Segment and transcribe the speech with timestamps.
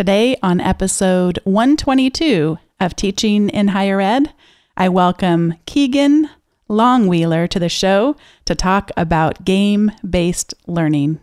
[0.00, 4.32] Today, on episode 122 of Teaching in Higher Ed,
[4.74, 6.30] I welcome Keegan
[6.68, 8.16] Long-Wheeler to the show
[8.46, 11.20] to talk about game based learning.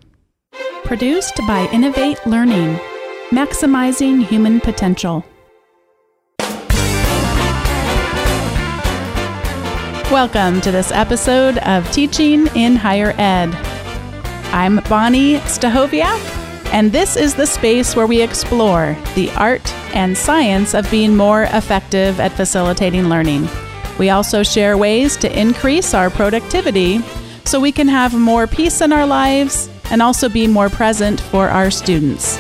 [0.84, 2.76] Produced by Innovate Learning,
[3.32, 5.26] maximizing human potential.
[10.12, 13.56] Welcome to this episode of Teaching in Higher Ed.
[14.54, 16.37] I'm Bonnie Stachowiak,
[16.72, 21.44] and this is the space where we explore the art and science of being more
[21.44, 23.48] effective at facilitating learning.
[23.98, 27.00] We also share ways to increase our productivity
[27.46, 31.50] so we can have more peace in our lives and also be more present for
[31.50, 32.40] our students.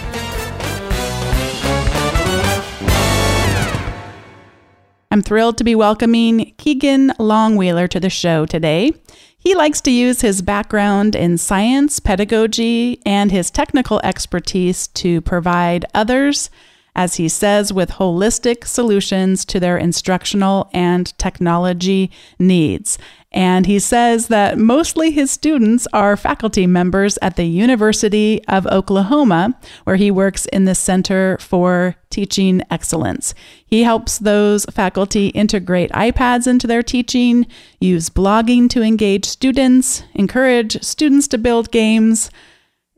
[5.10, 8.92] I'm thrilled to be welcoming Keegan Long-Wheeler to the show today.
[9.40, 15.86] He likes to use his background in science, pedagogy, and his technical expertise to provide
[15.94, 16.50] others,
[16.98, 22.98] as he says, with holistic solutions to their instructional and technology needs.
[23.32, 29.56] And he says that mostly his students are faculty members at the University of Oklahoma,
[29.84, 33.36] where he works in the Center for Teaching Excellence.
[33.64, 37.46] He helps those faculty integrate iPads into their teaching,
[37.80, 42.32] use blogging to engage students, encourage students to build games,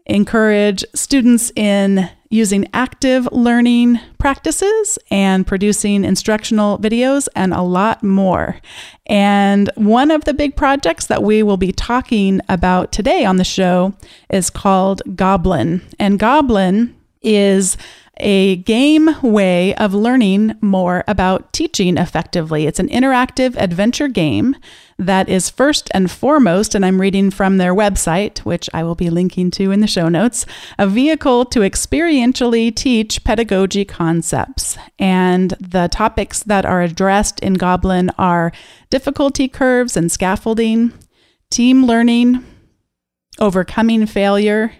[0.05, 8.59] encourage students in using active learning practices and producing instructional videos and a lot more.
[9.07, 13.43] And one of the big projects that we will be talking about today on the
[13.43, 13.93] show
[14.29, 15.81] is called Goblin.
[15.97, 17.77] And Goblin is
[18.19, 22.67] a game way of learning more about teaching effectively.
[22.67, 24.55] It's an interactive adventure game
[24.97, 29.09] that is first and foremost, and I'm reading from their website, which I will be
[29.09, 30.45] linking to in the show notes,
[30.77, 34.77] a vehicle to experientially teach pedagogy concepts.
[34.99, 38.51] And the topics that are addressed in Goblin are
[38.89, 40.91] difficulty curves and scaffolding,
[41.49, 42.45] team learning,
[43.39, 44.73] overcoming failure,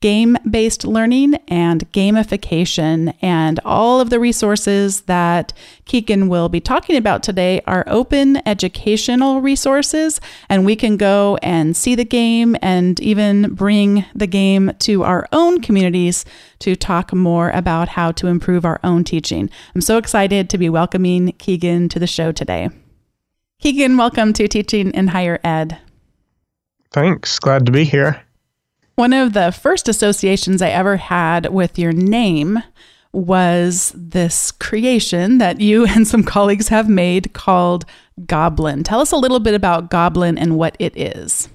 [0.00, 3.14] game based learning and gamification.
[3.20, 5.52] And all of the resources that
[5.84, 10.20] Keegan will be talking about today are open educational resources.
[10.48, 15.28] And we can go and see the game and even bring the game to our
[15.32, 16.24] own communities
[16.60, 19.50] to talk more about how to improve our own teaching.
[19.74, 22.70] I'm so excited to be welcoming Keegan to the show today.
[23.60, 25.78] Keegan, welcome to Teaching in Higher Ed.
[26.92, 27.38] Thanks.
[27.38, 28.22] Glad to be here.
[29.00, 32.62] One of the first associations I ever had with your name
[33.14, 37.86] was this creation that you and some colleagues have made called
[38.26, 38.84] Goblin.
[38.84, 41.48] Tell us a little bit about Goblin and what it is.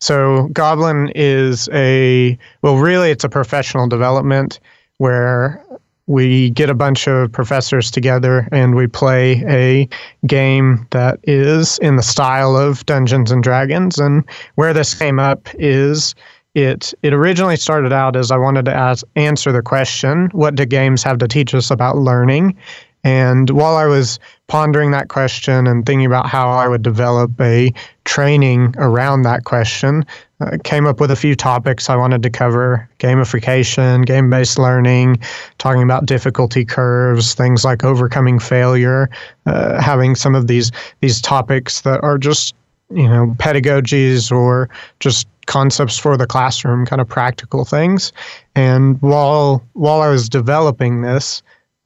[0.00, 4.58] So, Goblin is a, well, really, it's a professional development
[4.96, 5.62] where
[6.06, 9.88] we get a bunch of professors together and we play a
[10.26, 13.98] game that is in the style of Dungeons and Dragons.
[13.98, 14.24] And
[14.54, 16.14] where this came up is
[16.56, 20.64] it it originally started out as I wanted to ask, answer the question, what do
[20.64, 22.56] games have to teach us about learning?
[23.04, 24.18] And while I was
[24.48, 27.72] pondering that question and thinking about how I would develop a
[28.04, 30.04] training around that question,
[30.40, 35.20] I came up with a few topics I wanted to cover gamification, game based learning,
[35.58, 39.10] talking about difficulty curves, things like overcoming failure,
[39.44, 42.54] uh, having some of these, these topics that are just
[42.90, 44.68] you know pedagogies or
[45.00, 48.12] just concepts for the classroom, kind of practical things.
[48.54, 51.42] And while while I was developing this,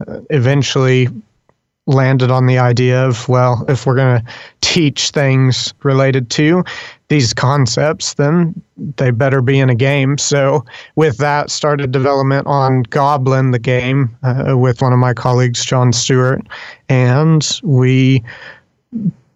[0.07, 1.09] uh, eventually
[1.87, 6.65] landed on the idea of well, if we're going to teach things related to
[7.09, 8.55] these concepts, then
[8.97, 10.17] they better be in a game.
[10.17, 15.65] So with that, started development on Goblin, the game, uh, with one of my colleagues,
[15.65, 16.43] John Stewart,
[16.89, 18.23] and we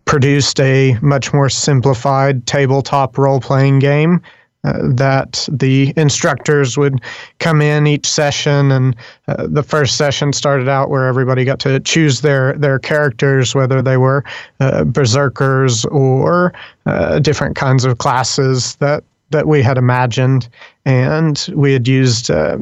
[0.05, 4.21] produced a much more simplified tabletop role playing game
[4.65, 7.01] uh, that the instructors would
[7.39, 8.97] come in each session and
[9.29, 13.83] uh, the first session started out where everybody got to choose their their characters whether
[13.83, 14.25] they were
[14.61, 16.53] uh, berserkers or
[16.87, 19.05] uh, different kinds of classes that
[19.35, 20.49] that we had imagined.
[20.85, 22.57] And we had used uh,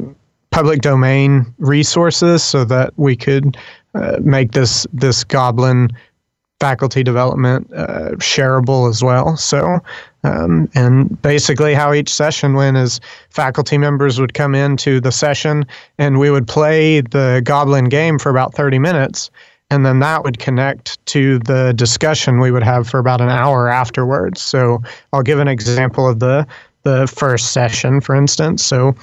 [0.49, 3.57] public domain resources so that we could
[3.95, 5.89] uh, make this this goblin
[6.63, 9.35] faculty development uh, shareable as well.
[9.35, 9.79] So,
[10.23, 13.01] um, and basically, how each session went is
[13.31, 15.65] faculty members would come into the session
[15.97, 19.29] and we would play the Goblin game for about 30 minutes.
[19.71, 23.67] And then that would connect to the discussion we would have for about an hour
[23.67, 24.41] afterwards.
[24.41, 24.81] So,
[25.11, 26.47] I'll give an example of the
[26.83, 28.63] the first session, for instance.
[28.63, 28.95] So,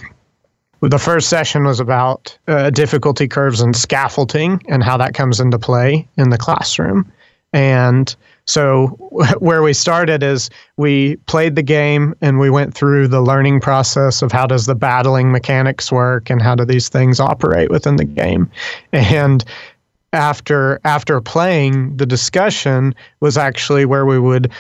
[0.81, 5.59] the first session was about uh, difficulty curves and scaffolding and how that comes into
[5.59, 7.05] play in the classroom.
[7.53, 8.15] And
[8.47, 8.87] so,
[9.39, 14.23] where we started is we played the game and we went through the learning process
[14.23, 18.05] of how does the battling mechanics work and how do these things operate within the
[18.05, 18.51] game.
[18.93, 19.45] And
[20.13, 24.51] after after playing, the discussion was actually where we would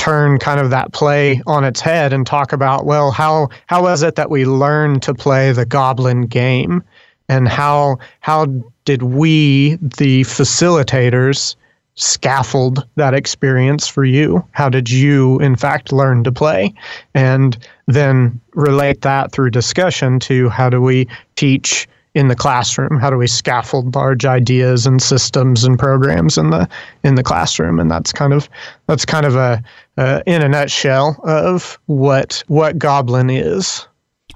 [0.00, 4.02] turn kind of that play on its head and talk about well how how was
[4.02, 6.82] it that we learned to play the goblin game
[7.28, 8.46] and how how
[8.86, 11.54] did we the facilitators
[11.96, 16.72] scaffold that experience for you how did you in fact learn to play
[17.14, 21.06] and then relate that through discussion to how do we
[21.36, 22.98] teach in the classroom?
[22.98, 26.68] How do we scaffold large ideas and systems and programs in the
[27.04, 27.78] in the classroom?
[27.78, 28.48] And that's kind of
[28.86, 29.62] that's kind of a
[29.96, 33.86] uh, in a nutshell of what what Goblin is.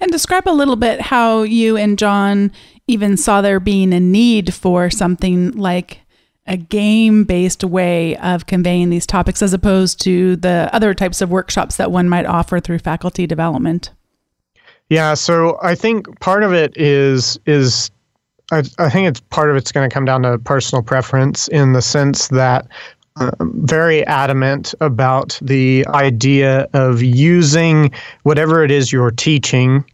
[0.01, 2.53] And describe a little bit how you and John
[2.87, 6.01] even saw there being a need for something like
[6.47, 11.31] a game based way of conveying these topics as opposed to the other types of
[11.31, 13.91] workshops that one might offer through faculty development.
[14.91, 17.91] Yeah, so I think part of it is is
[18.53, 21.73] I, I think it's part of it's going to come down to personal preference in
[21.73, 22.67] the sense that
[23.17, 27.91] um, very adamant about the idea of using
[28.25, 29.85] whatever it is you're teaching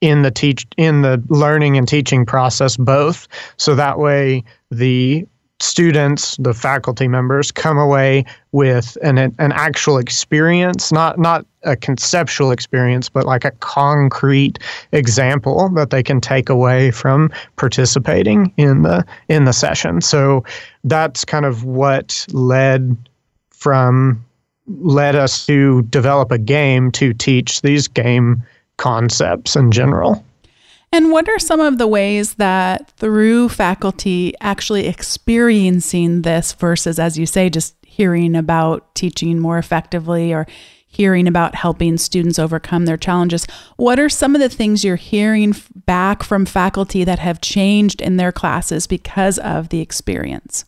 [0.00, 3.28] in the teach in the learning and teaching process both
[3.58, 5.26] so that way the
[5.62, 12.50] students, the faculty members, come away with an an actual experience, not not a conceptual
[12.50, 14.58] experience, but like a concrete
[14.92, 20.00] example that they can take away from participating in the in the session.
[20.00, 20.44] So
[20.84, 22.96] that's kind of what led
[23.50, 24.24] from
[24.78, 28.42] led us to develop a game to teach these game
[28.76, 30.24] concepts in general.
[30.92, 37.16] And what are some of the ways that through faculty actually experiencing this versus, as
[37.16, 40.46] you say, just hearing about teaching more effectively or
[40.88, 43.46] hearing about helping students overcome their challenges?
[43.76, 45.54] What are some of the things you're hearing
[45.86, 50.64] back from faculty that have changed in their classes because of the experience?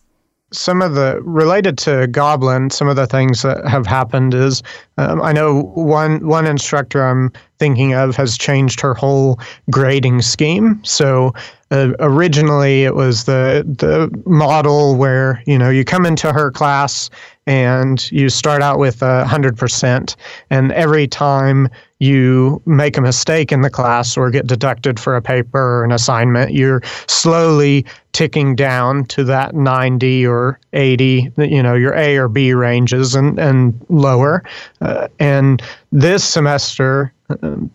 [0.53, 4.63] Some of the related to Goblin, some of the things that have happened is
[4.99, 9.41] um, I know one one instructor I'm thinking of has changed her whole
[9.71, 10.81] grading scheme.
[10.85, 11.33] So
[11.71, 17.09] uh, originally it was the the model where you know you come into her class
[17.47, 20.17] and you start out with a hundred percent,
[20.51, 21.69] and every time
[21.99, 25.93] you make a mistake in the class or get deducted for a paper or an
[25.93, 32.27] assignment, you're slowly ticking down to that 90 or 80, you know, your A or
[32.29, 34.43] B ranges and, and lower.
[34.81, 35.63] Uh, and
[35.93, 37.13] this semester,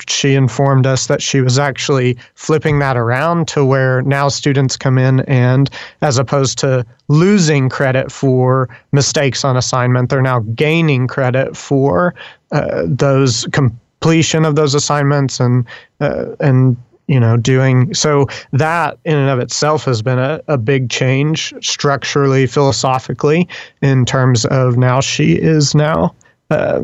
[0.08, 4.98] she informed us that she was actually flipping that around to where now students come
[4.98, 5.70] in and,
[6.02, 12.14] as opposed to losing credit for mistakes on assignment, they're now gaining credit for
[12.52, 13.48] uh, those.
[13.98, 15.66] Completion of those assignments and
[16.02, 16.78] uh, and
[17.08, 21.54] you know doing so that in and of itself has been a, a big change
[21.62, 23.48] structurally philosophically
[23.82, 26.14] in terms of now she is now
[26.52, 26.82] uh,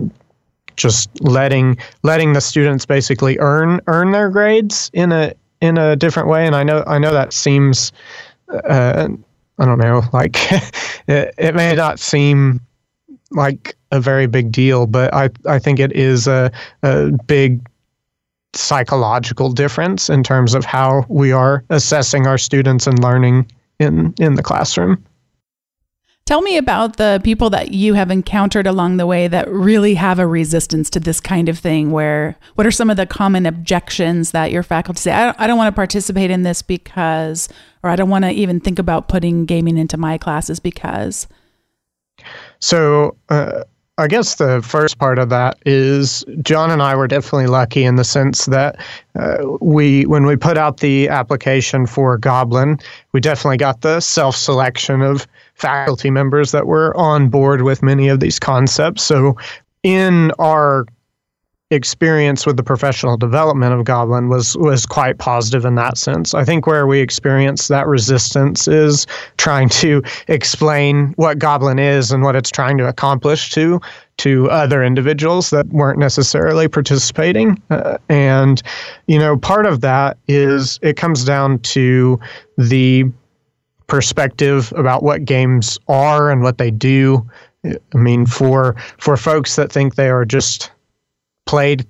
[0.75, 6.27] just letting letting the students basically earn earn their grades in a in a different
[6.27, 7.91] way and I know I know that seems
[8.49, 9.07] uh,
[9.59, 10.35] I don't know like
[11.07, 12.59] it, it may not seem
[13.33, 17.67] like a very big deal, but I, I think it is a, a big
[18.53, 24.35] psychological difference in terms of how we are assessing our students and learning in, in
[24.35, 25.03] the classroom.
[26.25, 30.19] Tell me about the people that you have encountered along the way that really have
[30.19, 31.91] a resistance to this kind of thing.
[31.91, 35.11] Where, what are some of the common objections that your faculty say?
[35.11, 37.49] I don't, I don't want to participate in this because,
[37.83, 41.27] or I don't want to even think about putting gaming into my classes because.
[42.59, 43.65] So, uh,
[43.99, 47.95] I guess the first part of that is John and I were definitely lucky in
[47.95, 48.77] the sense that
[49.15, 52.79] uh, we, when we put out the application for Goblin,
[53.11, 58.07] we definitely got the self selection of faculty members that were on board with many
[58.07, 59.03] of these concepts.
[59.03, 59.37] So,
[59.83, 60.87] in our
[61.73, 66.33] experience with the professional development of Goblin was was quite positive in that sense.
[66.33, 69.05] I think where we experience that resistance is
[69.37, 73.81] trying to explain what Goblin is and what it's trying to accomplish to
[74.17, 77.61] to other individuals that weren't necessarily participating.
[77.69, 78.61] Uh, and
[79.07, 82.19] you know, part of that is it comes down to
[82.57, 83.05] the
[83.87, 87.27] perspective about what games are and what they do.
[87.65, 90.71] I mean, for for folks that think they are just
[91.45, 91.85] played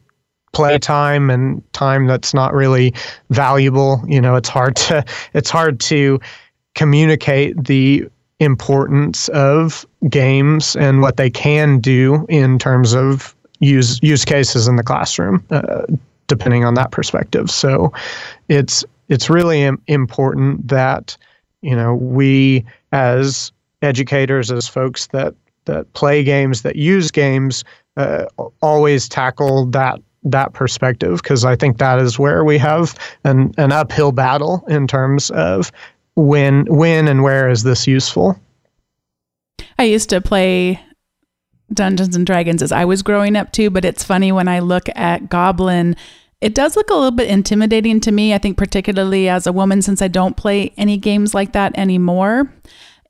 [0.53, 2.93] playtime and time that's not really
[3.29, 4.01] valuable.
[4.07, 6.19] You know, it's hard to it's hard to
[6.75, 8.07] communicate the
[8.39, 14.75] importance of games and what they can do in terms of use use cases in
[14.75, 15.86] the classroom, uh,
[16.27, 17.50] depending on that perspective.
[17.50, 17.91] So,
[18.50, 21.17] it's it's really important that
[21.62, 27.63] you know we as educators, as folks that that play games, that use games,
[27.97, 28.25] uh,
[28.62, 33.71] always tackle that that perspective because I think that is where we have an, an
[33.71, 35.71] uphill battle in terms of
[36.15, 38.39] when when and where is this useful.
[39.77, 40.79] I used to play
[41.73, 44.88] Dungeons and Dragons as I was growing up too, but it's funny when I look
[44.95, 45.95] at Goblin.
[46.41, 49.81] It does look a little bit intimidating to me, I think, particularly as a woman,
[49.81, 52.53] since I don't play any games like that anymore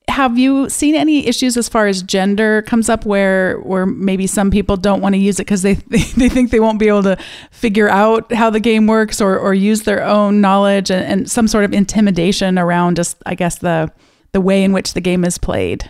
[0.10, 4.52] have you seen any issues as far as gender comes up where where maybe some
[4.52, 7.18] people don't want to use it because they they think they won't be able to
[7.52, 11.48] figure out how the game works or or use their own knowledge and, and some
[11.48, 13.92] sort of intimidation around just I guess the
[14.34, 15.90] the way in which the game is played.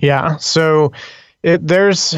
[0.00, 0.92] Yeah, so
[1.42, 2.14] it, there's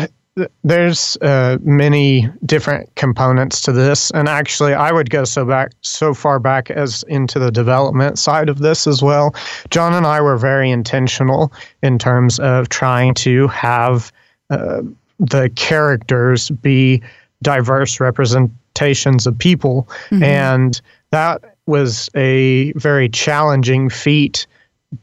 [0.62, 6.14] there's uh, many different components to this, and actually, I would go so back so
[6.14, 9.34] far back as into the development side of this as well.
[9.70, 14.12] John and I were very intentional in terms of trying to have
[14.50, 14.82] uh,
[15.18, 17.02] the characters be
[17.42, 20.22] diverse representations of people, mm-hmm.
[20.22, 24.46] and that was a very challenging feat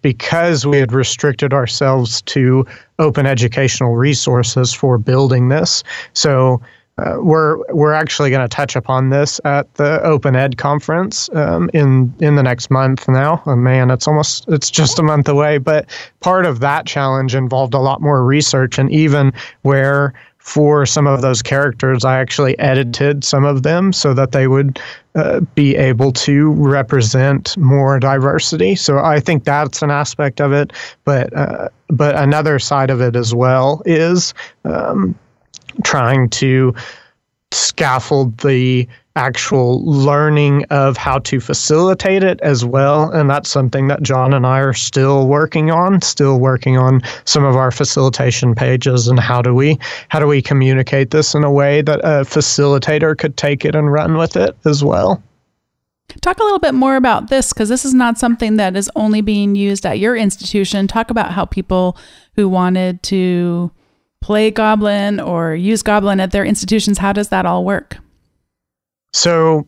[0.02, 2.66] because we had restricted ourselves to
[3.00, 5.84] open educational resources for building this.
[6.14, 6.62] So
[6.98, 11.70] uh, we're we're actually going to touch upon this at the Open Ed conference um,
[11.74, 13.08] in in the next month.
[13.08, 15.60] Now, oh, man, it's almost it's just a month away.
[15.60, 15.86] But
[16.22, 20.14] part of that challenge involved a lot more research, and even where
[20.48, 24.80] for some of those characters, I actually edited some of them so that they would
[25.14, 28.74] uh, be able to represent more diversity.
[28.74, 30.72] So I think that's an aspect of it.
[31.04, 35.20] But uh, but another side of it as well is um,
[35.84, 36.74] trying to
[37.52, 38.88] scaffold the
[39.18, 43.10] actual learning of how to facilitate it as well.
[43.12, 47.44] And that's something that John and I are still working on, still working on some
[47.44, 49.78] of our facilitation pages and how do we
[50.10, 53.92] how do we communicate this in a way that a facilitator could take it and
[53.92, 55.22] run with it as well.
[56.22, 59.22] Talk a little bit more about this because this is not something that is only
[59.22, 60.88] being used at your institution.
[60.88, 61.98] Talk about how people
[62.36, 63.72] who wanted to
[64.22, 67.98] play Goblin or use Goblin at their institutions, how does that all work?
[69.18, 69.66] So,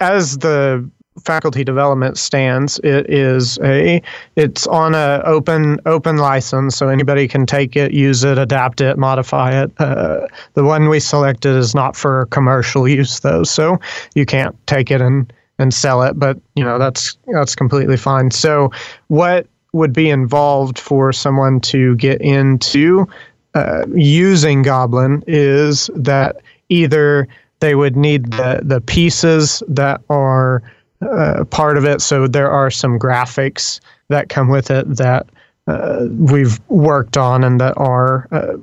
[0.00, 0.86] as the
[1.24, 4.02] faculty development stands, it is a
[4.36, 8.98] it's on a open open license, so anybody can take it, use it, adapt it,
[8.98, 9.72] modify it.
[9.78, 13.78] Uh, the one we selected is not for commercial use, though, so
[14.14, 16.18] you can't take it and and sell it.
[16.18, 18.30] But you know that's that's completely fine.
[18.30, 18.70] So,
[19.08, 23.08] what would be involved for someone to get into
[23.54, 26.36] uh, using Goblin is that
[26.68, 27.26] either
[27.62, 30.62] they would need the the pieces that are
[31.00, 32.02] uh, part of it.
[32.02, 35.26] So there are some graphics that come with it that
[35.68, 38.56] uh, we've worked on and that are uh,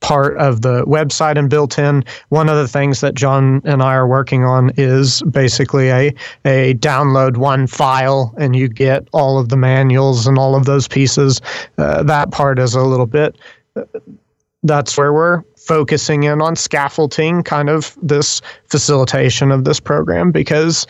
[0.00, 2.04] part of the website and built in.
[2.28, 6.74] One of the things that John and I are working on is basically a a
[6.74, 11.40] download one file and you get all of the manuals and all of those pieces.
[11.78, 13.38] Uh, that part is a little bit.
[13.76, 13.84] Uh,
[14.62, 20.86] that's where we're focusing in on scaffolding kind of this facilitation of this program because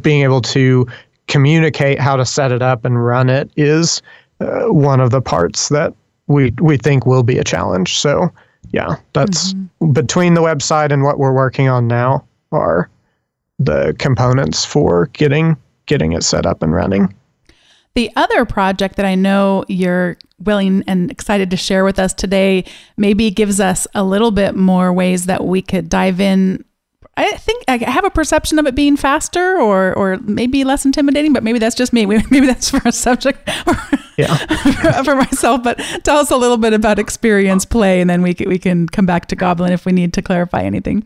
[0.00, 0.86] being able to
[1.28, 4.02] communicate how to set it up and run it is
[4.40, 5.94] uh, one of the parts that
[6.26, 7.96] we we think will be a challenge.
[7.96, 8.30] So
[8.72, 9.92] yeah, that's mm-hmm.
[9.92, 12.88] between the website and what we're working on now are
[13.58, 17.14] the components for getting getting it set up and running.
[17.94, 22.64] The other project that I know you're willing and excited to share with us today
[22.96, 26.64] maybe gives us a little bit more ways that we could dive in.
[27.16, 31.32] I think I have a perception of it being faster or or maybe less intimidating,
[31.32, 32.06] but maybe that's just me.
[32.30, 33.48] Maybe that's for a subject
[34.16, 34.34] yeah.
[35.04, 35.62] for myself.
[35.62, 38.88] But tell us a little bit about experience play, and then we can, we can
[38.88, 41.04] come back to Goblin if we need to clarify anything.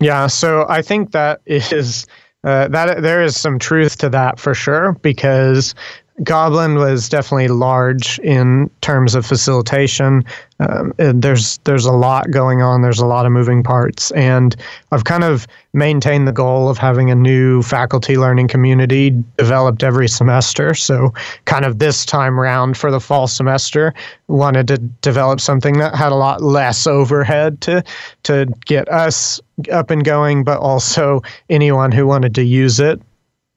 [0.00, 2.06] Yeah, so I think that is
[2.44, 5.74] uh, that there is some truth to that for sure because
[6.22, 10.24] Goblin was definitely large in terms of facilitation.
[10.58, 12.82] Um, there's there's a lot going on.
[12.82, 14.54] There's a lot of moving parts, and
[14.92, 20.08] I've kind of maintained the goal of having a new faculty learning community developed every
[20.08, 20.74] semester.
[20.74, 21.14] So,
[21.46, 23.94] kind of this time round for the fall semester,
[24.28, 27.82] wanted to develop something that had a lot less overhead to
[28.24, 29.40] to get us
[29.72, 33.00] up and going, but also anyone who wanted to use it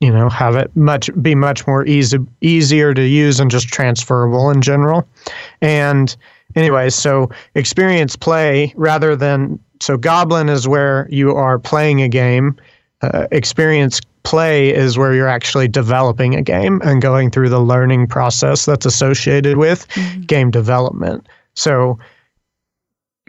[0.04, 4.50] you know have it much be much more easy easier to use and just transferable
[4.50, 5.08] in general.
[5.62, 6.16] And
[6.56, 12.56] anyway so experience play rather than so goblin is where you are playing a game.
[13.02, 18.08] Uh, experience play is where you're actually developing a game and going through the learning
[18.08, 20.22] process that's associated with mm-hmm.
[20.22, 21.28] game development.
[21.56, 21.98] So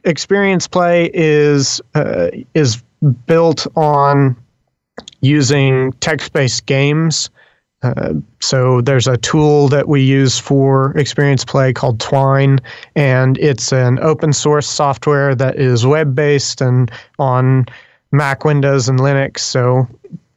[0.04, 2.82] experience play is uh, is
[3.26, 4.36] built on
[5.20, 7.30] using text based games.
[7.82, 12.58] Uh, so there's a tool that we use for experience play called Twine,
[12.96, 17.66] and it's an open source software that is web based and on
[18.10, 19.40] Mac, Windows, and Linux.
[19.40, 19.86] So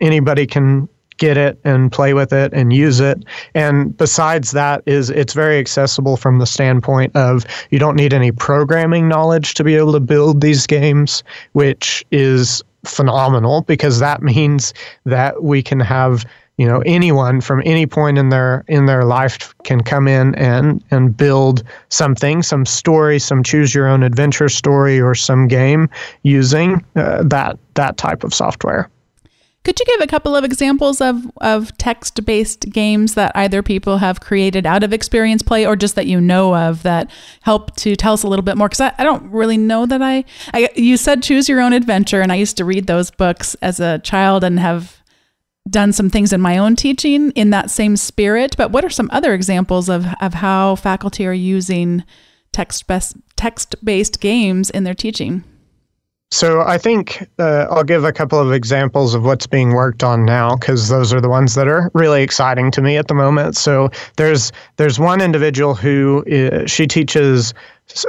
[0.01, 3.23] anybody can get it and play with it and use it.
[3.53, 8.31] And besides that is it's very accessible from the standpoint of you don't need any
[8.31, 14.73] programming knowledge to be able to build these games, which is phenomenal because that means
[15.05, 16.25] that we can have
[16.57, 20.83] you know anyone from any point in their in their life can come in and
[20.91, 25.89] and build something some story some choose your own adventure story or some game
[26.23, 28.89] using uh, that that type of software
[29.67, 33.97] could you give a couple of examples of, of text based games that either people
[33.97, 37.93] have created out of experience play or just that you know of that help to
[37.97, 38.69] tell us a little bit more?
[38.69, 40.69] Because I, I, don't really know that I, I.
[40.77, 43.99] You said choose your own adventure, and I used to read those books as a
[43.99, 45.03] child and have
[45.69, 48.55] done some things in my own teaching in that same spirit.
[48.55, 52.05] But what are some other examples of, of how faculty are using
[52.53, 55.43] text best text based games in their teaching?
[56.31, 60.25] So I think uh, I'll give a couple of examples of what's being worked on
[60.25, 63.55] now because those are the ones that are really exciting to me at the moment.
[63.55, 67.53] So there's there's one individual who uh, she teaches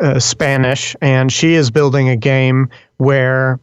[0.02, 3.60] uh, Spanish and she is building a game where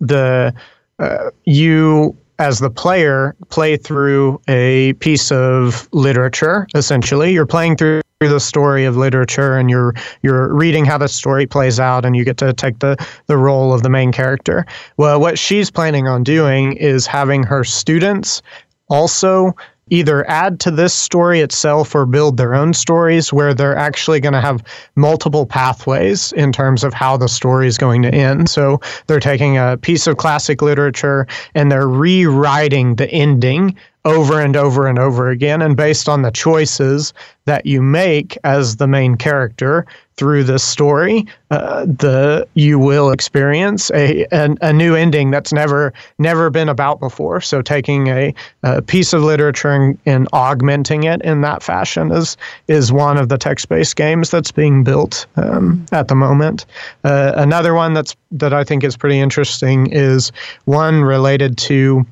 [0.00, 0.54] the
[1.00, 8.00] uh, you as the player play through a piece of literature essentially you're playing through
[8.20, 12.24] the story of literature and you're you're reading how the story plays out and you
[12.24, 12.96] get to take the
[13.26, 14.64] the role of the main character
[14.96, 18.40] well what she's planning on doing is having her students
[18.88, 19.52] also
[19.90, 24.32] either add to this story itself or build their own stories where they're actually going
[24.32, 24.64] to have
[24.96, 28.48] multiple pathways in terms of how the story is going to end.
[28.48, 34.56] So they're taking a piece of classic literature and they're rewriting the ending over and
[34.56, 35.62] over and over again.
[35.62, 37.14] And based on the choices
[37.46, 39.86] that you make as the main character
[40.16, 45.92] through this story, uh, the you will experience a, a, a new ending that's never
[46.18, 47.40] never been about before.
[47.40, 52.36] So taking a, a piece of literature and, and, augmenting it in that fashion is
[52.68, 56.66] is one of the text based games that's being built um, at the moment.
[57.02, 60.30] Uh, another one that's that I think is pretty interesting is
[60.64, 62.06] one related to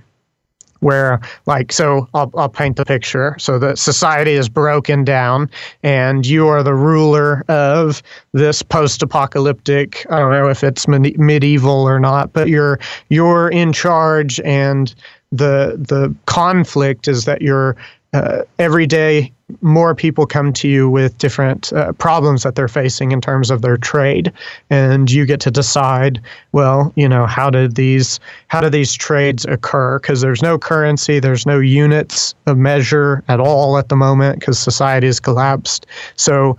[0.83, 3.37] where like so I'll, I'll paint the picture.
[3.38, 5.49] So that society is broken down
[5.83, 12.01] and you are the ruler of this post-apocalyptic i don't know if it's medieval or
[12.01, 14.95] not but you're you're in charge and
[15.33, 17.77] the the conflict is that you're
[18.12, 23.11] uh, every day more people come to you with different uh, problems that they're facing
[23.11, 24.33] in terms of their trade.
[24.71, 26.21] And you get to decide
[26.53, 29.99] well you know how did these how do these trades occur?
[29.99, 34.59] Because there's no currency there's no units of measure at all at the moment because
[34.59, 35.87] society has collapsed.
[36.16, 36.59] So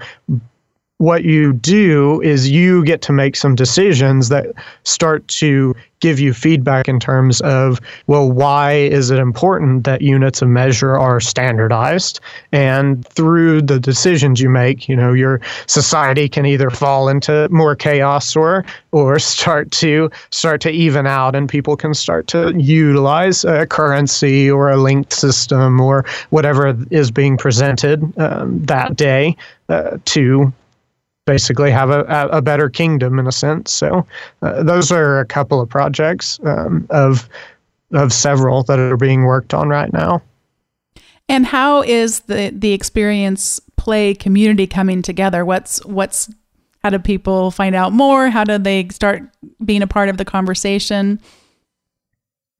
[1.04, 4.48] what you do is you get to make some decisions that
[4.86, 10.42] start to give you feedback in terms of, well, why is it important that units
[10.42, 12.22] of measure are standardized?
[12.54, 17.76] And through the decisions you make, you know, your society can either fall into more
[17.76, 18.64] chaos or
[18.94, 24.50] or start to start to even out and people can start to utilize a currency
[24.50, 29.36] or a linked system or whatever is being presented um, that day
[29.68, 30.54] uh, to
[31.26, 33.72] basically have a, a better kingdom in a sense.
[33.72, 34.06] So
[34.42, 37.30] uh, those are a couple of projects um, of
[37.94, 40.22] of several that are being worked on right now.
[41.30, 45.46] And how is the the experience play community coming together?
[45.46, 46.30] What's what's
[46.84, 48.30] how do people find out more?
[48.30, 49.24] How do they start
[49.64, 51.22] being a part of the conversation?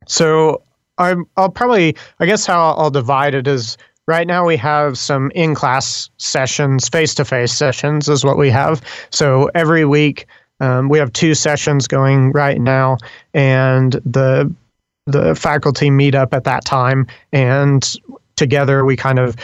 [0.08, 0.62] So
[0.98, 5.32] I'm I'll probably I guess how I'll divide it is right now we have some
[5.32, 8.82] in class sessions, face to face sessions is what we have.
[9.12, 10.26] So every week
[10.60, 12.98] um, we have two sessions going right now,
[13.34, 14.54] and the
[15.06, 17.96] the faculty meet up at that time, and
[18.38, 19.36] together we kind of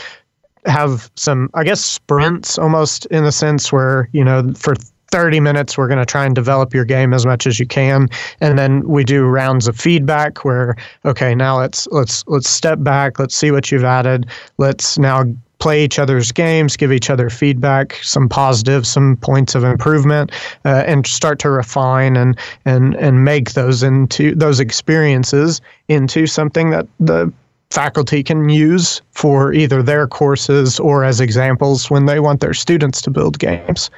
[0.66, 4.74] have some, I guess, sprints almost in a sense where you know for
[5.10, 8.08] 30 minutes we're going to try and develop your game as much as you can.
[8.40, 13.18] And then we do rounds of feedback where okay now let's let's let's step back.
[13.18, 14.26] Let's see what you've added.
[14.58, 15.24] Let's now
[15.58, 20.32] play each other's games give each other feedback some positives some points of improvement
[20.64, 26.70] uh, and start to refine and and and make those into those experiences into something
[26.70, 27.30] that the
[27.70, 33.00] faculty can use for either their courses or as examples when they want their students
[33.00, 33.90] to build games.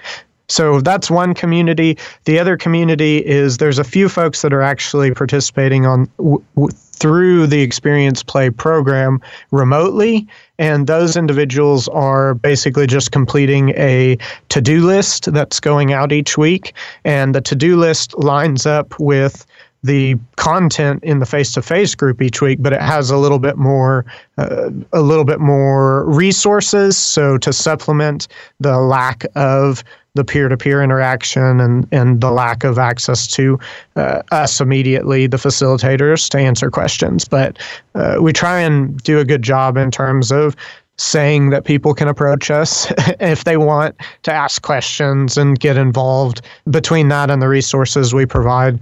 [0.53, 1.97] So that's one community.
[2.27, 6.71] The other community is there's a few folks that are actually participating on w- w-
[6.71, 9.19] through the Experience Play program
[9.51, 14.19] remotely, and those individuals are basically just completing a
[14.51, 19.47] to-do list that's going out each week, and the to-do list lines up with
[19.83, 24.05] the content in the face-to-face group each week, but it has a little bit more,
[24.39, 26.97] uh, a little bit more resources.
[26.97, 28.29] So to supplement
[28.61, 29.83] the lack of
[30.15, 33.59] the peer-to-peer interaction and, and the lack of access to
[33.97, 37.27] uh, us immediately, the facilitators, to answer questions.
[37.27, 37.59] But
[37.95, 40.55] uh, we try and do a good job in terms of
[40.99, 46.43] saying that people can approach us if they want to ask questions and get involved.
[46.71, 48.81] Between that and the resources we provide,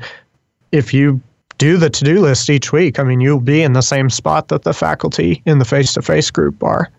[0.73, 1.21] if you
[1.59, 4.63] do the to-do list each week, I mean, you'll be in the same spot that
[4.63, 6.91] the faculty in the face-to-face group are.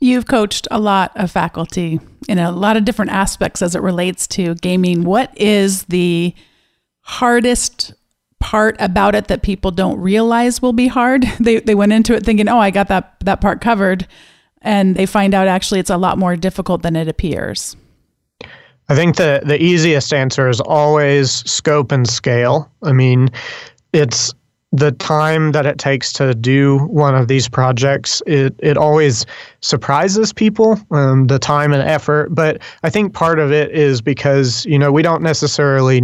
[0.00, 4.26] You've coached a lot of faculty in a lot of different aspects as it relates
[4.28, 5.04] to gaming.
[5.04, 6.34] What is the
[7.00, 7.92] hardest
[8.38, 11.24] part about it that people don't realize will be hard?
[11.40, 14.06] They they went into it thinking, "Oh, I got that that part covered."
[14.62, 17.76] And they find out actually it's a lot more difficult than it appears.
[18.88, 22.70] I think the the easiest answer is always scope and scale.
[22.82, 23.28] I mean,
[23.92, 24.32] it's
[24.72, 29.24] the time that it takes to do one of these projects, it, it always
[29.62, 32.34] surprises people, um, the time and effort.
[32.34, 36.02] But I think part of it is because, you know, we don't necessarily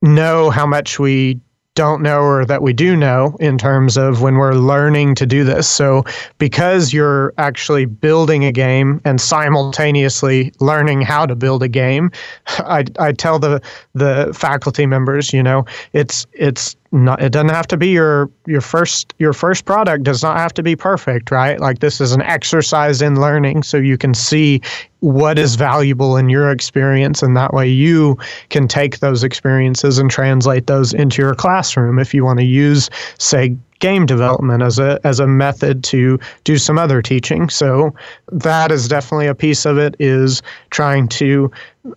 [0.00, 1.40] know how much we
[1.76, 5.44] don't know or that we do know in terms of when we're learning to do
[5.44, 5.68] this.
[5.68, 6.04] So,
[6.38, 12.10] because you're actually building a game and simultaneously learning how to build a game,
[12.58, 13.62] I, I tell the
[13.94, 18.60] the faculty members, you know, it's it's not it doesn't have to be your your
[18.60, 21.60] first your first product does not have to be perfect right?
[21.60, 24.60] Like this is an exercise in learning so you can see
[25.00, 28.18] what is valuable in your experience and that way you
[28.48, 32.90] can take those experiences and translate those into your classroom if you want to use
[33.18, 37.48] say game development as a as a method to do some other teaching.
[37.48, 37.94] So
[38.32, 41.50] that is definitely a piece of it is trying to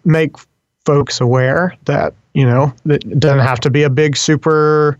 [0.04, 0.36] make
[0.90, 4.98] folks aware that you know, it doesn't have to be a big, super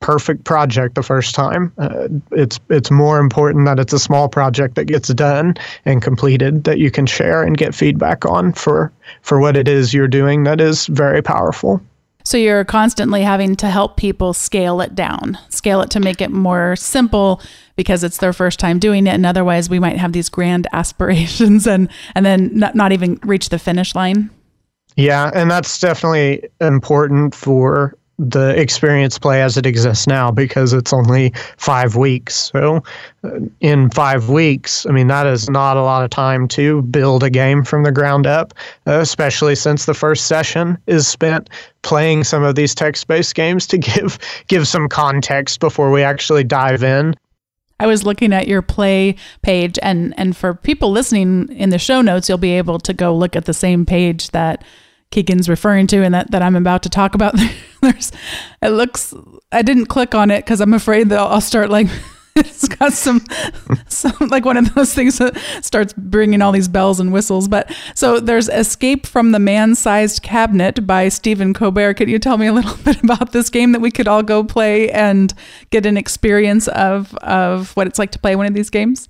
[0.00, 1.72] perfect project the first time.
[1.78, 6.64] Uh, it's it's more important that it's a small project that gets done and completed
[6.64, 8.90] that you can share and get feedback on for
[9.22, 10.44] for what it is you're doing.
[10.44, 11.80] That is very powerful.
[12.24, 16.30] So you're constantly having to help people scale it down, scale it to make it
[16.30, 17.40] more simple
[17.76, 21.66] because it's their first time doing it, and otherwise we might have these grand aspirations
[21.66, 24.30] and and then not, not even reach the finish line.
[25.00, 30.92] Yeah, and that's definitely important for the experience play as it exists now because it's
[30.92, 32.50] only five weeks.
[32.52, 32.82] So,
[33.24, 37.22] uh, in five weeks, I mean, that is not a lot of time to build
[37.22, 38.52] a game from the ground up,
[38.84, 41.48] especially since the first session is spent
[41.80, 46.44] playing some of these text based games to give, give some context before we actually
[46.44, 47.14] dive in.
[47.78, 52.02] I was looking at your play page and and for people listening in the show
[52.02, 54.62] notes, you'll be able to go look at the same page that
[55.10, 57.34] Keegan's referring to and that, that I'm about to talk about.
[57.82, 58.12] There's,
[58.62, 59.12] it looks,
[59.50, 61.88] I didn't click on it because I'm afraid that I'll start like,
[62.36, 63.24] it's got some,
[63.88, 67.48] some, like one of those things that starts bringing all these bells and whistles.
[67.48, 71.94] But so there's Escape from the Man Sized Cabinet by Stephen Colbert.
[71.94, 74.44] Could you tell me a little bit about this game that we could all go
[74.44, 75.34] play and
[75.70, 79.08] get an experience of, of what it's like to play one of these games?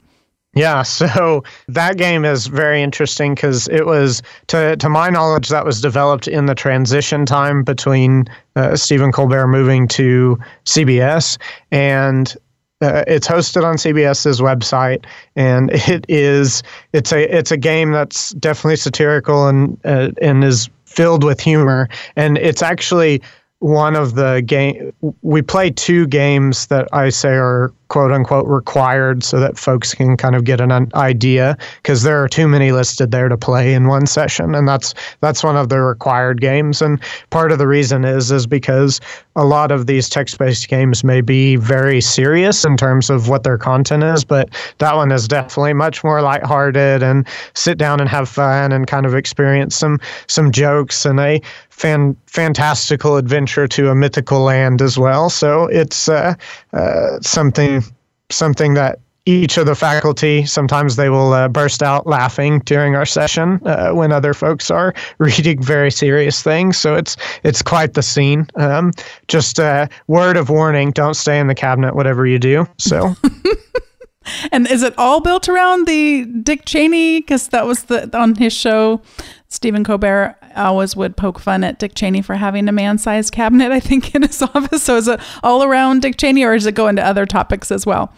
[0.55, 5.65] Yeah, so that game is very interesting because it was, to to my knowledge, that
[5.65, 8.25] was developed in the transition time between
[8.57, 11.39] uh, Stephen Colbert moving to CBS,
[11.71, 12.37] and
[12.83, 15.05] uh, it's hosted on CBS's website,
[15.37, 20.69] and it is it's a it's a game that's definitely satirical and uh, and is
[20.85, 23.23] filled with humor, and it's actually
[23.61, 24.93] one of the game
[25.23, 30.17] we play two games that I say are quote unquote required so that folks can
[30.17, 33.89] kind of get an idea because there are too many listed there to play in
[33.89, 36.81] one session and that's that's one of the required games.
[36.81, 39.01] And part of the reason is is because
[39.37, 43.59] a lot of these text-based games may be very serious in terms of what their
[43.59, 48.29] content is but that one is definitely much more lighthearted and sit down and have
[48.29, 51.05] fun and kind of experience some some jokes.
[51.05, 51.41] And a
[51.81, 55.31] fan, fantastical adventure to a mythical land as well.
[55.31, 56.35] So it's uh,
[56.73, 57.83] uh, something
[58.31, 63.07] something that each of the faculty sometimes they will uh, burst out laughing during our
[63.07, 66.77] session uh, when other folks are reading very serious things.
[66.77, 68.47] So it's it's quite the scene.
[68.57, 68.93] Um,
[69.29, 72.67] just a word of warning don't stay in the cabinet whatever you do.
[72.79, 73.15] So.
[74.53, 77.21] And is it all built around the dick cheney?
[77.21, 79.01] Because that was the on his show
[79.49, 83.81] Stephen Colbert always would poke fun at Dick Cheney for having a man-sized cabinet, I
[83.81, 84.83] think, in his office.
[84.83, 87.87] So is it all around Dick Cheney, or does it go into other topics as
[87.87, 88.13] well?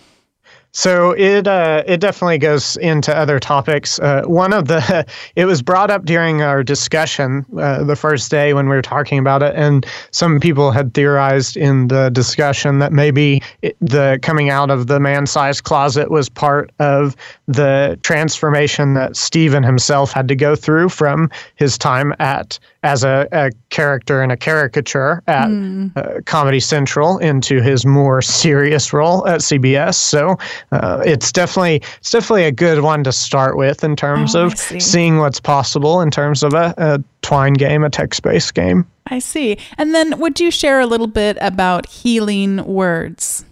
[0.75, 3.99] So it uh, it definitely goes into other topics.
[3.99, 5.07] Uh, one of the
[5.37, 9.19] it was brought up during our discussion uh, the first day when we were talking
[9.19, 14.49] about it, and some people had theorized in the discussion that maybe it, the coming
[14.49, 20.35] out of the man-sized closet was part of the transformation that Stephen himself had to
[20.35, 25.97] go through from his time at as a, a character in a caricature at mm.
[25.97, 29.95] uh, Comedy Central into his more serious role at CBS.
[29.95, 30.37] So
[30.73, 34.59] uh, it's definitely it's definitely a good one to start with in terms oh, of
[34.59, 38.87] seeing what's possible in terms of a, a twine game, a text based game.
[39.07, 39.59] I see.
[39.79, 43.45] And then would you share a little bit about healing words?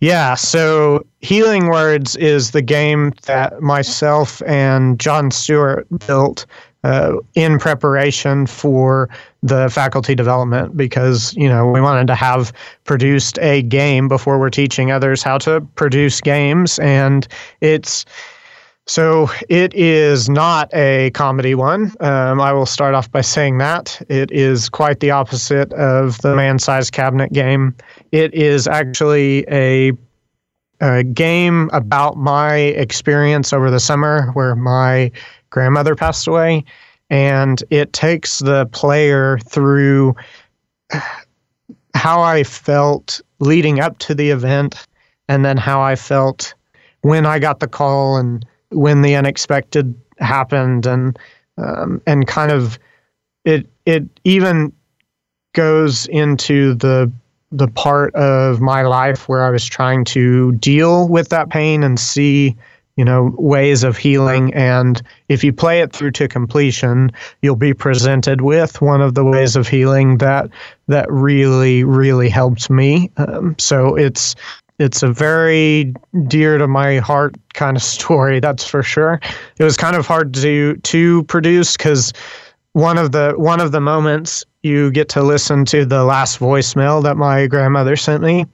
[0.00, 6.44] Yeah, so Healing Words is the game that myself and John Stewart built
[6.84, 9.08] uh, in preparation for
[9.42, 12.52] the faculty development because you know we wanted to have
[12.84, 17.28] produced a game before we're teaching others how to produce games and
[17.60, 18.04] it's
[18.86, 21.92] so it is not a comedy one.
[22.00, 26.34] Um, I will start off by saying that it is quite the opposite of the
[26.34, 27.76] man-sized cabinet game.
[28.10, 29.92] It is actually a
[30.80, 35.12] a game about my experience over the summer where my
[35.52, 36.64] grandmother passed away.
[37.08, 40.16] And it takes the player through
[41.94, 44.86] how I felt leading up to the event
[45.28, 46.54] and then how I felt
[47.02, 51.18] when I got the call and when the unexpected happened and
[51.58, 52.78] um, and kind of
[53.44, 54.72] it it even
[55.52, 57.12] goes into the
[57.50, 62.00] the part of my life where I was trying to deal with that pain and
[62.00, 62.56] see
[62.96, 64.52] you know ways of healing.
[64.54, 69.24] And if you play it through to completion you'll be presented with one of the
[69.24, 70.48] ways of healing that
[70.88, 73.10] that really really helped me.
[73.16, 74.34] Um, so it's
[74.78, 75.94] it's a very
[76.26, 79.20] dear to my heart kind of story that's for sure.
[79.58, 82.12] It was kind of hard to to produce because
[82.72, 87.02] one of the one of the moments you get to listen to the last voicemail
[87.02, 88.46] that my grandmother sent me.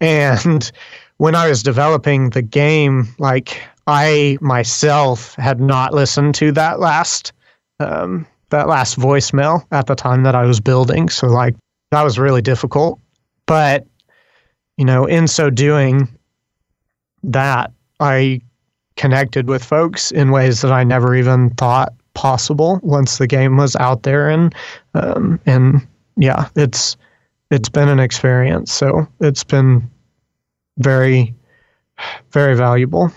[0.00, 0.70] And
[1.18, 7.32] when i was developing the game like I myself had not listened to that last
[7.80, 11.54] um, that last voicemail at the time that I was building, so like
[11.90, 13.00] that was really difficult.
[13.46, 13.86] But
[14.76, 16.08] you know, in so doing,
[17.22, 18.40] that I
[18.96, 23.76] connected with folks in ways that I never even thought possible once the game was
[23.76, 24.54] out there, and
[24.94, 26.96] um, and yeah, it's
[27.50, 28.72] it's been an experience.
[28.72, 29.90] So it's been
[30.78, 31.34] very
[32.30, 33.12] very valuable.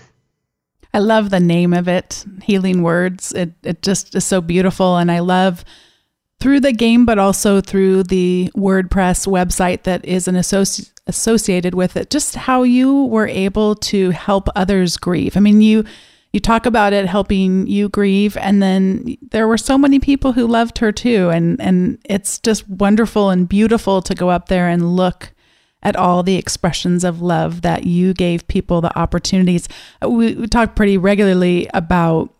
[0.94, 3.32] I love the name of it, Healing Words.
[3.32, 5.64] It it just is so beautiful and I love
[6.40, 11.96] through the game but also through the WordPress website that is an associ- associated with
[11.96, 15.36] it just how you were able to help others grieve.
[15.36, 15.84] I mean, you
[16.32, 20.46] you talk about it helping you grieve and then there were so many people who
[20.46, 24.94] loved her too and and it's just wonderful and beautiful to go up there and
[24.94, 25.32] look
[25.82, 29.68] at all the expressions of love that you gave people the opportunities.
[30.02, 32.34] We, we talk pretty regularly about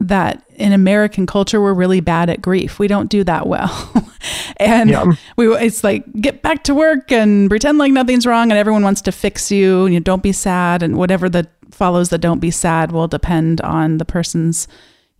[0.00, 2.78] that in American culture we're really bad at grief.
[2.78, 3.92] We don't do that well.
[4.56, 5.04] and yeah.
[5.36, 9.02] we it's like get back to work and pretend like nothing's wrong and everyone wants
[9.02, 12.50] to fix you and you don't be sad and whatever that follows the don't be
[12.50, 14.66] sad will depend on the person's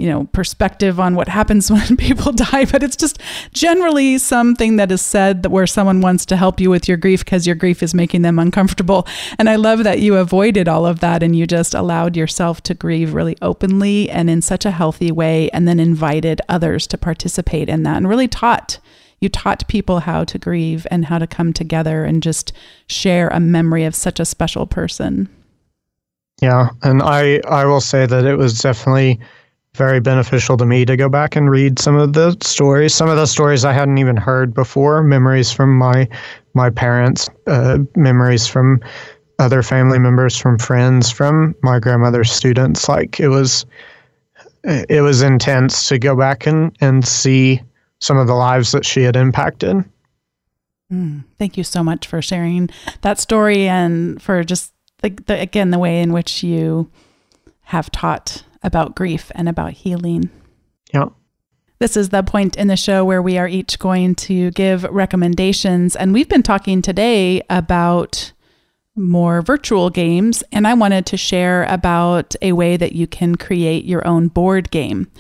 [0.01, 3.21] you know, perspective on what happens when people die, but it's just
[3.53, 7.25] generally something that is said that where someone wants to help you with your grief
[7.25, 9.07] because your grief is making them uncomfortable.
[9.39, 12.75] And I love that you avoided all of that and you just allowed yourself to
[12.75, 17.69] grieve really openly and in such a healthy way, and then invited others to participate
[17.69, 18.79] in that and really taught
[19.21, 22.53] you taught people how to grieve and how to come together and just
[22.87, 25.29] share a memory of such a special person.
[26.41, 29.21] Yeah, and I I will say that it was definitely
[29.75, 32.95] very beneficial to me to go back and read some of the stories.
[32.95, 35.03] Some of the stories I hadn't even heard before.
[35.03, 36.09] Memories from my
[36.55, 38.81] my parents, uh, memories from
[39.39, 42.89] other family members, from friends, from my grandmother's students.
[42.89, 43.65] Like it was,
[44.65, 47.63] it was intense to go back and and see
[48.01, 49.85] some of the lives that she had impacted.
[50.93, 52.69] Mm, thank you so much for sharing
[53.03, 56.91] that story and for just the, the, again the way in which you
[57.63, 60.31] have taught about grief and about healing.
[60.93, 61.11] Yeah.
[61.79, 65.97] This is the point in the show where we are each going to give recommendations.
[65.97, 68.33] And we've been talking today about
[68.95, 70.43] more virtual games.
[70.53, 74.71] And I wanted to share about a way that you can create your own board
[74.71, 75.11] game.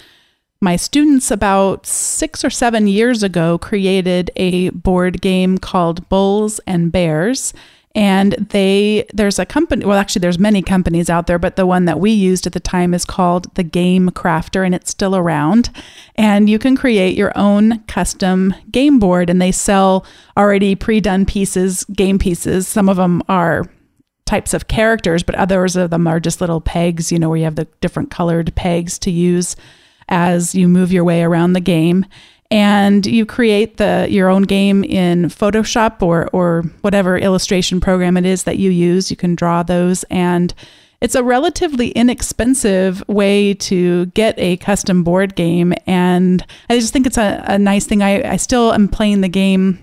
[0.61, 6.93] My students, about six or seven years ago, created a board game called Bulls and
[6.93, 7.55] Bears
[7.95, 11.87] and they there's a company well actually there's many companies out there but the one
[11.87, 15.71] that we used at the time is called the game crafter and it's still around.
[16.15, 21.85] And you can create your own custom game board and they sell already pre-done pieces
[21.85, 22.69] game pieces.
[22.69, 23.69] Some of them are
[24.25, 27.45] types of characters but others of them are just little pegs you know where you
[27.45, 29.57] have the different colored pegs to use
[30.09, 32.07] as you move your way around the game
[32.51, 38.27] and you create the your own game in Photoshop or or whatever illustration program it
[38.27, 39.11] is that you use.
[39.11, 40.53] You can draw those and
[41.01, 47.07] it's a relatively inexpensive way to get a custom board game and I just think
[47.07, 48.03] it's a, a nice thing.
[48.03, 49.79] I, I still am playing the game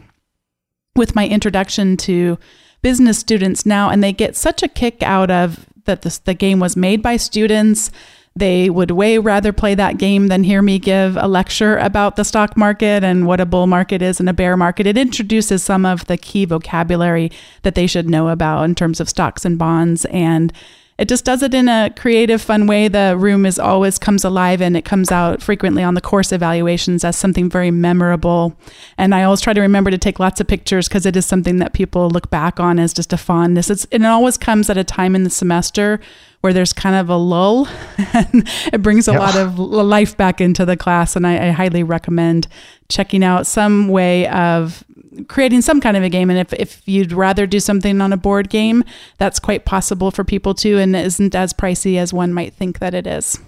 [0.95, 2.38] with my introduction to
[2.82, 6.60] business students now and they get such a kick out of that this, the game
[6.60, 7.91] was made by students
[8.38, 12.23] they would way rather play that game than hear me give a lecture about the
[12.23, 14.86] stock market and what a bull market is and a bear market.
[14.86, 17.32] It introduces some of the key vocabulary
[17.63, 20.54] that they should know about in terms of stocks and bonds and
[20.97, 22.88] it just does it in a creative fun way.
[22.88, 27.04] The room is always comes alive and it comes out frequently on the course evaluations
[27.04, 28.56] as something very memorable.
[28.97, 31.58] And i always try to remember to take lots of pictures because it is something
[31.58, 34.84] that people look back on as just a fondness it's, it always comes at a
[34.84, 36.00] time in the semester
[36.41, 37.67] where there's kind of a lull
[38.13, 39.19] and it brings a yeah.
[39.19, 42.47] lot of life back into the class and I, I highly recommend
[42.89, 44.84] checking out some way of
[45.28, 46.30] creating some kind of a game.
[46.30, 48.84] And if, if you'd rather do something on a board game,
[49.17, 52.93] that's quite possible for people too and isn't as pricey as one might think that
[52.93, 53.39] it is.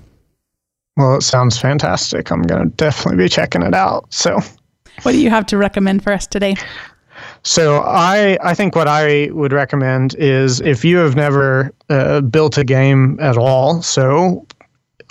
[0.98, 2.32] Well, it sounds fantastic.
[2.32, 4.12] I'm going to definitely be checking it out.
[4.14, 4.40] So,
[5.04, 6.58] what do you have to recommend for us today?
[7.50, 12.60] So I I think what I would recommend is if you have never uh, built
[12.60, 14.46] a game at all, so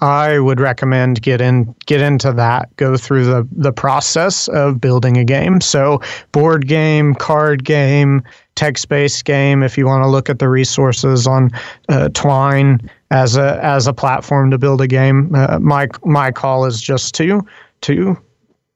[0.01, 2.68] I would recommend get in get into that.
[2.77, 5.61] Go through the the process of building a game.
[5.61, 8.22] So board game, card game,
[8.55, 9.64] text based game.
[9.64, 11.51] If you want to look at the resources on
[11.88, 16.66] uh, Twine as a as a platform to build a game, uh, my my call
[16.66, 17.44] is just to
[17.81, 18.16] to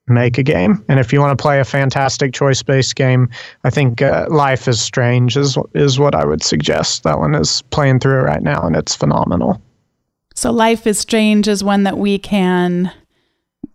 [0.09, 0.85] make a game.
[0.89, 3.29] And if you want to play a fantastic choice based game,
[3.65, 7.05] I think uh, Life is Strange is is what I would suggest.
[7.05, 9.61] That one is playing through right now, and it's phenomenal.
[10.35, 12.93] So Life is Strange is one that we can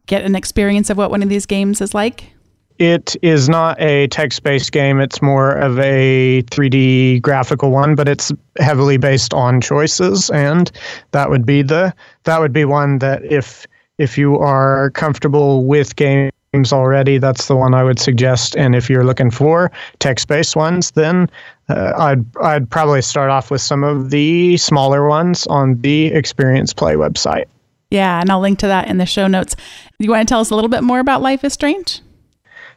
[0.07, 2.33] get an experience of what one of these games is like?
[2.79, 4.99] It is not a text based game.
[4.99, 10.29] It's more of a 3D graphical one, but it's heavily based on choices.
[10.29, 10.71] And
[11.11, 11.93] that would be the
[12.25, 13.65] that would be one that if
[13.97, 16.31] if you are comfortable with games
[16.71, 18.55] already, that's the one I would suggest.
[18.55, 21.29] And if you're looking for text-based ones, then
[21.69, 26.73] uh, I'd I'd probably start off with some of the smaller ones on the Experience
[26.73, 27.45] Play website.
[27.91, 29.55] Yeah, and I'll link to that in the show notes.
[29.99, 32.01] You want to tell us a little bit more about Life is Strange?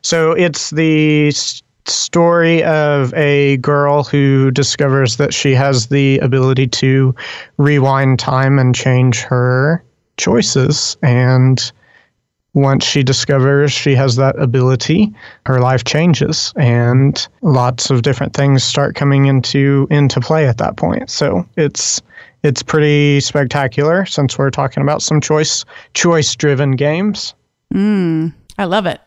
[0.02, 1.32] So it's the
[1.86, 7.14] story of a girl who discovers that she has the ability to
[7.56, 9.82] rewind time and change her
[10.20, 10.96] choices.
[11.02, 11.72] And
[12.54, 15.12] once she discovers she has that ability,
[15.46, 20.76] her life changes and lots of different things start coming into into play at that
[20.76, 21.10] point.
[21.10, 22.02] So it's
[22.42, 27.34] it's pretty spectacular since we're talking about some choice choice driven games.
[27.72, 29.00] Mm, I love it.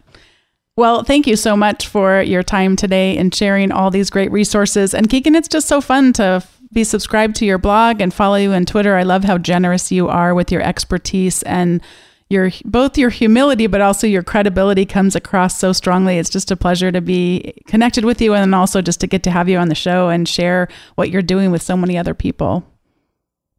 [0.76, 4.96] Well, thank you so much for your time today and sharing all these great resources.
[4.96, 6.44] And Keegan, it's just so fun to
[6.74, 8.96] be subscribed to your blog and follow you on Twitter.
[8.96, 11.82] I love how generous you are with your expertise and
[12.30, 16.18] your both your humility but also your credibility comes across so strongly.
[16.18, 19.32] It's just a pleasure to be connected with you and also just to get to
[19.32, 22.66] have you on the show and share what you're doing with so many other people.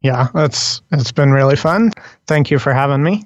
[0.02, 1.92] Yeah, that's it's been really fun.
[2.26, 3.24] Thank you for having me.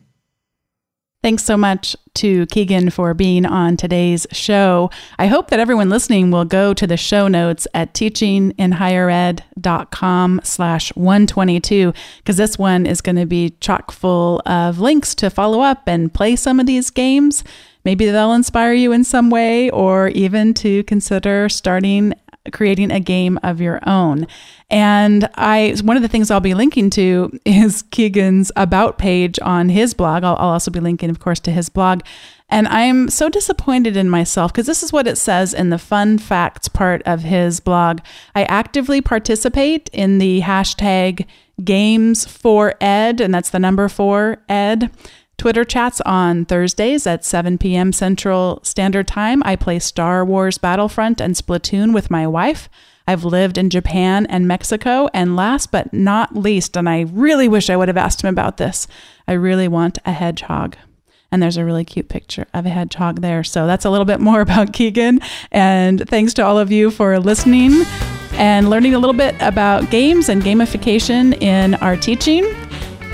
[1.20, 4.88] Thanks so much to Keegan for being on today's show.
[5.18, 11.92] I hope that everyone listening will go to the show notes at teachinginhighered.com slash 122
[12.18, 16.14] because this one is going to be chock full of links to follow up and
[16.14, 17.42] play some of these games.
[17.84, 22.14] Maybe they'll inspire you in some way or even to consider starting
[22.52, 24.26] creating a game of your own.
[24.70, 29.68] And I one of the things I'll be linking to is Keegan's about page on
[29.68, 30.24] his blog.
[30.24, 32.02] I'll, I'll also be linking, of course, to his blog.
[32.50, 36.16] And I'm so disappointed in myself because this is what it says in the fun
[36.16, 38.00] facts part of his blog.
[38.34, 41.26] I actively participate in the hashtag
[41.62, 44.90] games for ed, and that's the number four ed.
[45.38, 47.92] Twitter chats on Thursdays at 7 p.m.
[47.92, 49.40] Central Standard Time.
[49.44, 52.68] I play Star Wars Battlefront and Splatoon with my wife.
[53.06, 55.08] I've lived in Japan and Mexico.
[55.14, 58.56] And last but not least, and I really wish I would have asked him about
[58.56, 58.88] this,
[59.28, 60.76] I really want a hedgehog.
[61.30, 63.44] And there's a really cute picture of a hedgehog there.
[63.44, 65.20] So that's a little bit more about Keegan.
[65.52, 67.84] And thanks to all of you for listening
[68.32, 72.44] and learning a little bit about games and gamification in our teaching.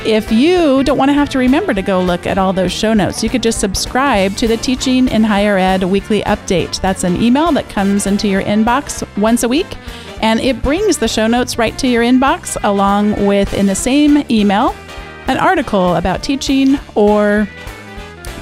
[0.06, 2.92] If you don't want to have to remember to go look at all those show
[2.92, 6.78] notes, you could just subscribe to the Teaching in Higher Ed weekly update.
[6.82, 9.78] That's an email that comes into your inbox once a week,
[10.20, 14.22] and it brings the show notes right to your inbox, along with, in the same
[14.30, 14.74] email,
[15.26, 17.48] an article about teaching or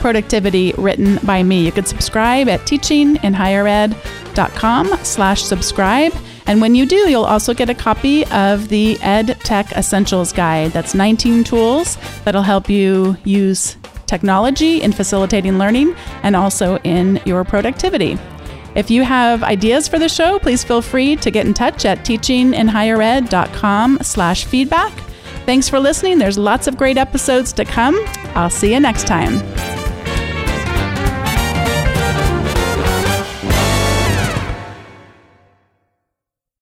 [0.00, 1.64] productivity written by me.
[1.64, 6.12] You could subscribe at teachinginhighered.com slash subscribe.
[6.46, 10.72] And when you do, you'll also get a copy of the Ed Tech Essentials Guide.
[10.72, 13.76] That's 19 tools that'll help you use
[14.06, 18.18] technology in facilitating learning and also in your productivity.
[18.74, 21.98] If you have ideas for the show, please feel free to get in touch at
[22.00, 24.92] teachinginhighered.com slash feedback.
[25.44, 26.18] Thanks for listening.
[26.18, 27.98] There's lots of great episodes to come.
[28.34, 29.71] I'll see you next time.